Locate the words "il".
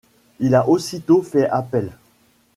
0.39-0.55